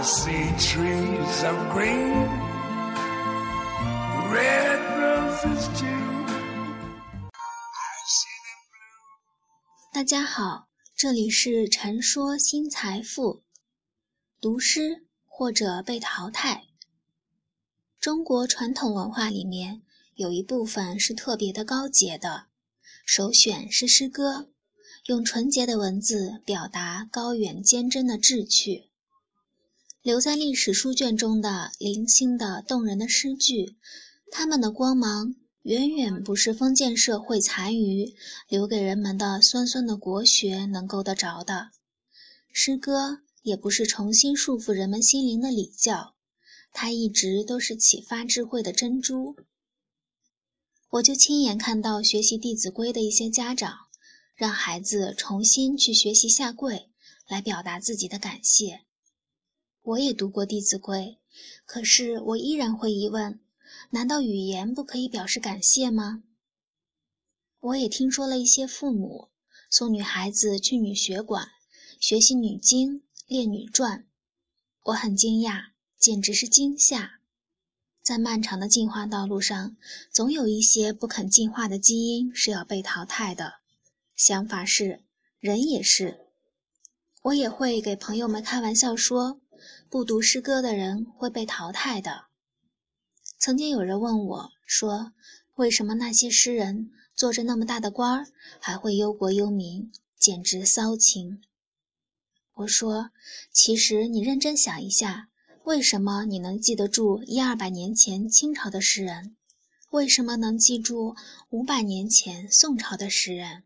[0.00, 2.28] See trees of green,
[4.30, 6.26] red roses too.
[9.92, 13.42] 大家好，这里是陈说新财富，
[14.40, 16.66] 读诗或者被淘汰。
[18.00, 19.82] 中国传统文化里面
[20.14, 22.46] 有一部分是特别的高洁的，
[23.04, 24.48] 首选是诗歌，
[25.06, 28.84] 用纯洁的文字表达高远坚贞的志趣。
[30.02, 33.76] 留在历史书卷中的零星的动人的诗句，
[34.30, 38.14] 它们的光芒远远不是封建社会残余
[38.48, 41.70] 留给人们的酸酸的国学能够得着的。
[42.52, 46.14] 诗歌也不是重新束缚人们心灵的礼教。
[46.70, 49.36] 它一直都是启发智慧的珍珠。
[50.90, 53.74] 我就亲眼看到学习《弟子规》的一些家长，
[54.34, 56.90] 让孩子重新去学习下跪，
[57.26, 58.82] 来表达自己的感谢。
[59.88, 60.98] 我也读过《弟子规》，
[61.64, 63.40] 可是我依然会疑问：
[63.88, 66.22] 难道语言不可以表示感谢吗？
[67.60, 69.30] 我也听说了一些父母
[69.70, 71.48] 送女孩子去女学馆
[71.98, 74.06] 学习女经、练女传，
[74.84, 75.68] 我很惊讶。
[75.98, 77.20] 简直是惊吓！
[78.02, 79.76] 在漫长的进化道路上，
[80.12, 83.54] 总有一些不肯进化的基因是要被淘汰的。
[84.14, 85.02] 想法是，
[85.40, 86.20] 人也是。
[87.22, 89.40] 我也会给朋友们开玩笑说，
[89.90, 92.26] 不读诗歌的人会被淘汰的。
[93.38, 95.12] 曾经有人问我说，
[95.54, 98.26] 为什么那些诗人做着那么大的官儿，
[98.60, 101.40] 还会忧国忧民，简直骚情？
[102.54, 103.10] 我说，
[103.50, 105.28] 其实你认真想一下。
[105.64, 109.36] 为什么你能记得住一二百年前清朝的诗人？
[109.90, 111.14] 为什么能记住
[111.50, 113.64] 五百年前宋朝的诗人？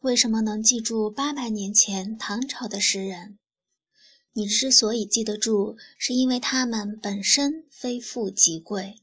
[0.00, 3.38] 为什么能记住八百年前唐朝的诗人？
[4.32, 9.00] 你之所以记得住，是因为他们本身非富即贵，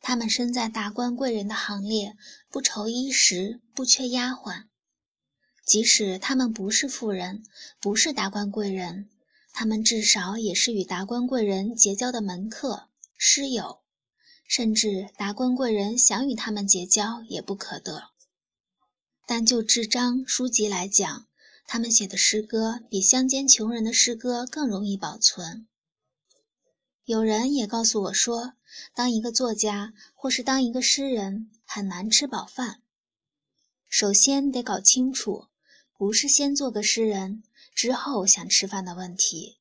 [0.00, 2.16] 他们身在达官贵人的行列，
[2.50, 4.64] 不愁衣食，不缺丫鬟。
[5.66, 7.42] 即使他们不是富人，
[7.80, 9.08] 不是达官贵人。
[9.52, 13.80] 他们至少也是与达官贵人结交的门客、师友，
[14.48, 18.10] 甚至达官贵人想与他们结交也不可得。
[19.26, 21.26] 但就智章书籍来讲，
[21.66, 25.66] 他们写的诗歌比乡间穷人的诗歌更容易保存。
[27.04, 28.54] 有人也告诉我说，
[28.94, 32.80] 当一个作家或是当一个诗人很难吃饱饭。
[33.88, 35.48] 首先得搞清楚，
[35.96, 37.42] 不是先做个诗人。
[37.74, 39.58] 之后想吃饭的问题，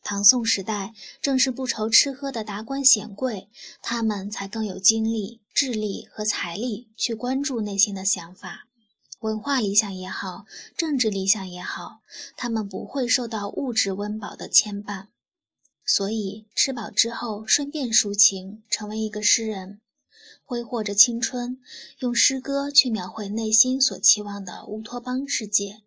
[0.00, 3.48] 唐宋时代正是不愁吃喝的达官显贵，
[3.82, 8.68] 他们才更有精力、智力和财力去关注内心的想法，
[9.20, 10.44] 文化理想也好，
[10.76, 12.00] 政治理想也好，
[12.36, 15.06] 他们不会受到物质温饱的牵绊，
[15.84, 19.80] 所以吃饱之后顺便抒情，成为一个诗人，
[20.44, 21.58] 挥霍着青春，
[22.00, 25.82] 用诗歌去描绘内心所期望的乌托邦世界。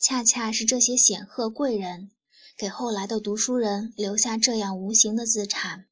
[0.00, 2.10] 恰恰是这些显赫贵人，
[2.56, 5.86] 给后来的读书人留下这样无形的资产。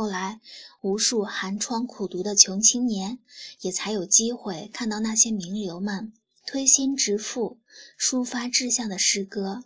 [0.00, 0.40] 后来，
[0.80, 3.18] 无数寒窗苦读的穷青年，
[3.60, 6.14] 也才有机会看到那些名流们
[6.46, 7.58] 推心置腹、
[7.98, 9.62] 抒发志向的诗歌。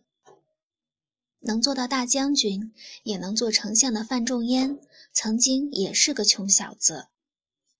[1.38, 2.72] 能做到大将军，
[3.04, 4.80] 也能做丞相的范仲淹，
[5.12, 7.06] 曾经也是个穷小子。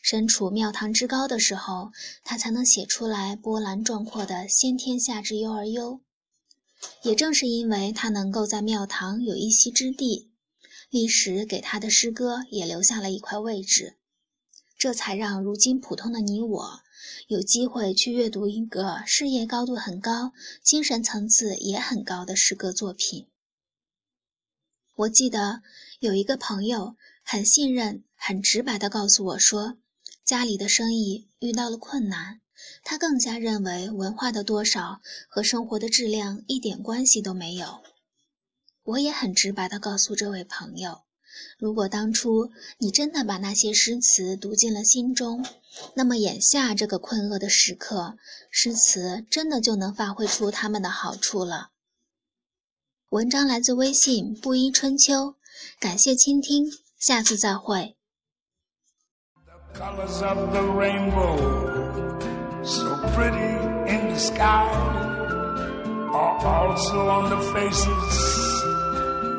[0.00, 1.91] 身处庙堂之高的时候，
[2.22, 5.98] 他才能写出来波澜壮阔的“先天下之忧而忧”。
[7.03, 10.31] 也正是因为他能够在庙堂有一席之地，
[10.94, 13.97] 历史给他的诗歌也留下了一块位置，
[14.78, 16.82] 这才让如今普通的你我
[17.27, 23.27] 有机会去阅读一个事业高度很高、精神层次也很高的诗歌作品。
[24.94, 25.62] 我记得
[25.99, 26.94] 有一个朋友
[27.25, 29.77] 很信任、很直白地告诉我说。
[30.25, 32.41] 家里的生意遇到了困难，
[32.84, 37.83] 他更加认为文化的多少和生活的质量一点关系都没有。
[38.84, 41.04] 我也很直白地告诉这位朋友，
[41.59, 45.45] 如果当初你真的把那些诗词读进了心中，
[45.95, 48.16] 那么眼下这个困厄的时刻，
[48.51, 51.71] 诗词真的就能发挥出他们的好处了。
[53.09, 55.36] 文章来自微信布衣春秋，
[55.81, 56.66] 感谢倾听，
[56.98, 57.97] 下次再会。
[59.47, 61.39] The colors of the rainbow,
[62.63, 63.57] so pretty
[63.89, 64.69] in the sky,
[66.13, 68.53] are also on the faces